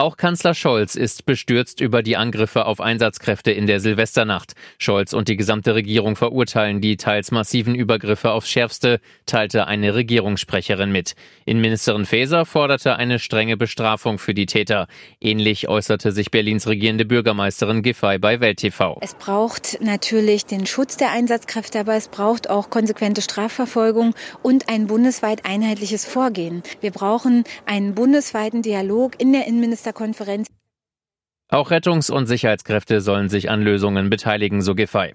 Auch 0.00 0.16
Kanzler 0.16 0.54
Scholz 0.54 0.94
ist 0.94 1.26
bestürzt 1.26 1.82
über 1.82 2.02
die 2.02 2.16
Angriffe 2.16 2.64
auf 2.64 2.80
Einsatzkräfte 2.80 3.50
in 3.50 3.66
der 3.66 3.80
Silvesternacht. 3.80 4.54
Scholz 4.78 5.12
und 5.12 5.28
die 5.28 5.36
gesamte 5.36 5.74
Regierung 5.74 6.16
verurteilen 6.16 6.80
die 6.80 6.96
teils 6.96 7.30
massiven 7.32 7.74
Übergriffe 7.74 8.30
aufs 8.30 8.48
Schärfste, 8.48 9.00
teilte 9.26 9.66
eine 9.66 9.94
Regierungssprecherin 9.94 10.90
mit. 10.90 11.16
Innenministerin 11.44 12.06
Faeser 12.06 12.46
forderte 12.46 12.96
eine 12.96 13.18
strenge 13.18 13.58
Bestrafung 13.58 14.18
für 14.18 14.32
die 14.32 14.46
Täter. 14.46 14.86
Ähnlich 15.20 15.68
äußerte 15.68 16.12
sich 16.12 16.30
Berlins 16.30 16.66
regierende 16.66 17.04
Bürgermeisterin 17.04 17.82
Giffey 17.82 18.18
bei 18.18 18.40
Welt 18.40 18.60
TV. 18.60 18.96
Es 19.02 19.12
braucht 19.14 19.82
natürlich 19.82 20.46
den 20.46 20.64
Schutz 20.64 20.96
der 20.96 21.10
Einsatzkräfte, 21.10 21.80
aber 21.80 21.94
es 21.94 22.08
braucht 22.08 22.48
auch 22.48 22.70
konsequente 22.70 23.20
Strafverfolgung 23.20 24.14
und 24.42 24.70
ein 24.70 24.86
bundesweit 24.86 25.44
einheitliches 25.44 26.06
Vorgehen. 26.06 26.62
Wir 26.80 26.90
brauchen 26.90 27.44
einen 27.66 27.94
bundesweiten 27.94 28.62
Dialog 28.62 29.20
in 29.20 29.34
der 29.34 29.46
Innenministerin 29.46 29.79
Ministerkonferenz. 29.80 30.46
Auch 31.48 31.70
Rettungs- 31.70 32.10
und 32.10 32.26
Sicherheitskräfte 32.26 33.00
sollen 33.00 33.30
sich 33.30 33.48
an 33.50 33.62
Lösungen 33.62 34.10
beteiligen, 34.10 34.60
so 34.60 34.74
Giffey. 34.74 35.14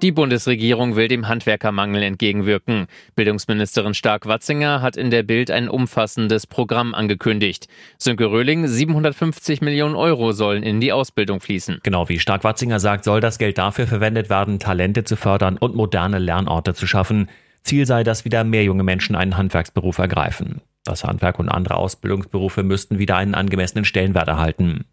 Die 0.00 0.12
Bundesregierung 0.12 0.96
will 0.96 1.08
dem 1.08 1.28
Handwerkermangel 1.28 2.02
entgegenwirken. 2.04 2.86
Bildungsministerin 3.16 3.92
Stark-Watzinger 3.92 4.80
hat 4.80 4.96
in 4.96 5.10
der 5.10 5.24
Bild 5.24 5.50
ein 5.50 5.68
umfassendes 5.68 6.46
Programm 6.46 6.94
angekündigt. 6.94 7.68
Sönke 7.98 8.30
Röhling, 8.30 8.66
750 8.66 9.60
Millionen 9.60 9.94
Euro 9.94 10.32
sollen 10.32 10.62
in 10.62 10.80
die 10.80 10.92
Ausbildung 10.92 11.40
fließen. 11.40 11.80
Genau 11.82 12.08
wie 12.08 12.20
Stark-Watzinger 12.20 12.80
sagt, 12.80 13.04
soll 13.04 13.20
das 13.20 13.38
Geld 13.38 13.58
dafür 13.58 13.86
verwendet 13.86 14.30
werden, 14.30 14.58
Talente 14.58 15.04
zu 15.04 15.16
fördern 15.16 15.58
und 15.58 15.74
moderne 15.74 16.18
Lernorte 16.18 16.72
zu 16.74 16.86
schaffen. 16.86 17.28
Ziel 17.62 17.84
sei, 17.84 18.04
dass 18.04 18.24
wieder 18.24 18.44
mehr 18.44 18.64
junge 18.64 18.84
Menschen 18.84 19.16
einen 19.16 19.36
Handwerksberuf 19.36 19.98
ergreifen. 19.98 20.62
Das 20.88 21.04
Handwerk 21.04 21.38
und 21.38 21.50
andere 21.50 21.76
Ausbildungsberufe 21.76 22.62
müssten 22.62 22.98
wieder 22.98 23.16
einen 23.18 23.34
angemessenen 23.34 23.84
Stellenwert 23.84 24.26
erhalten. 24.26 24.86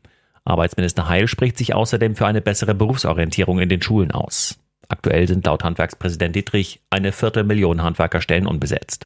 Arbeitsminister 0.43 1.07
Heil 1.07 1.29
spricht 1.29 1.57
sich 1.57 1.73
außerdem 1.73 2.17
für 2.17 2.27
eine 2.27 2.41
bessere 2.41 2.75
Berufsorientierung 2.75 3.59
in 3.59 3.69
den 3.69 3.81
Schulen 3.81 4.11
aus. 4.11 4.59
Aktuell 4.89 5.25
sind 5.25 5.45
laut 5.45 5.63
Handwerkspräsident 5.63 6.35
Dietrich 6.35 6.81
eine 6.89 7.13
Viertelmillion 7.13 7.81
Handwerkerstellen 7.81 8.45
unbesetzt. 8.45 9.05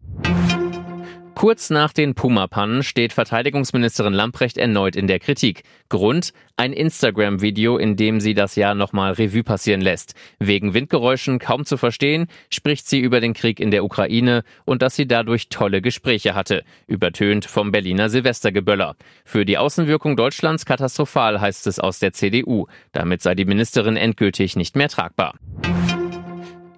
Kurz 1.40 1.70
nach 1.70 1.94
den 1.94 2.16
Puma-Pannen 2.16 2.84
steht 2.84 3.14
Verteidigungsministerin 3.14 4.12
Lamprecht 4.12 4.58
erneut 4.58 4.98
in 4.98 5.08
der 5.08 5.20
Kritik. 5.20 5.64
Grund? 5.88 6.34
Ein 6.58 6.73
Instagram-Video, 6.73 7.78
in 7.78 7.96
dem 7.96 8.20
sie 8.20 8.34
das 8.34 8.58
Jahr 8.58 8.76
nochmal 8.76 9.14
Revue 9.14 9.46
passieren 9.46 9.80
lässt. 9.80 10.16
Wegen 10.40 10.73
Windgeräuschen 10.73 11.40
kaum 11.40 11.64
zu 11.64 11.78
verstehen, 11.78 12.28
spricht 12.50 12.90
sie 12.90 13.00
über 13.00 13.22
den 13.22 13.34
Krieg 13.34 13.62
in 13.62 13.72
der 13.72 13.86
Ukraine 13.86 14.44
und 14.66 14.81
dass 14.81 14.98
sie 14.98 15.08
dadurch 15.08 15.48
tolle 15.48 15.81
Gespräche 15.81 16.36
hatte. 16.36 16.66
Übertönt 16.88 17.46
vom 17.46 17.72
Berliner 17.72 18.09
Silvestergeböller. 18.09 18.98
Für 19.24 19.46
die 19.46 19.58
Außenwirkung 19.58 20.18
Deutschlands 20.18 20.66
katastrophal, 20.66 21.40
heißt 21.40 21.68
es 21.68 21.80
aus 21.80 22.00
der 22.00 22.12
CDU. 22.12 22.68
Damit 22.92 23.22
sei 23.22 23.34
die 23.34 23.46
Ministerin 23.46 23.96
endgültig 23.96 24.58
nicht 24.58 24.76
mehr 24.76 24.90
tragbar. 24.90 25.36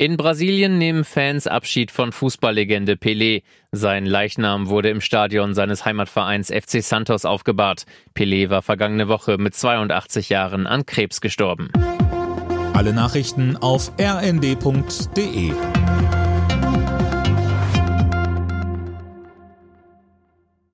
In 0.02 0.18
Brasilien 0.18 0.80
nehmen 0.80 1.04
Fans 1.04 1.46
Abschied 1.46 1.92
von 1.92 2.12
Fußballlegende 2.12 2.94
Pelé. 2.94 3.44
Sein 3.72 4.08
Leichnam 4.08 4.68
wurde 4.68 4.90
im 4.90 5.00
Stadion 5.00 5.54
seines 5.54 5.86
Heimatvereins 5.86 6.48
FC 6.48 6.82
Santos 6.82 7.24
aufgebahrt. 7.24 7.86
Pelé 8.16 8.50
war 8.50 8.64
vergangene 8.64 9.10
Woche 9.10 9.38
mit 9.38 9.54
82 9.54 10.30
Jahren 10.30 10.66
an 10.66 10.88
Krebs 10.88 11.22
gestorben. 11.22 11.70
Alle 12.74 12.94
Nachrichten 12.94 13.58
auf 13.58 13.92
rnd.de 14.02 15.52